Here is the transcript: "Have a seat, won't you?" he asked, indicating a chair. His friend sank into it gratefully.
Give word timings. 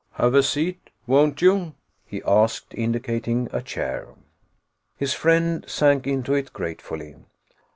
"Have 0.13 0.33
a 0.33 0.41
seat, 0.41 0.89
won't 1.05 1.43
you?" 1.43 1.75
he 2.07 2.23
asked, 2.25 2.73
indicating 2.73 3.47
a 3.53 3.61
chair. 3.61 4.07
His 4.97 5.13
friend 5.13 5.63
sank 5.69 6.07
into 6.07 6.33
it 6.33 6.51
gratefully. 6.53 7.17